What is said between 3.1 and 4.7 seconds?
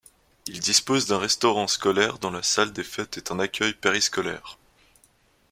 et un accueil périscolaire.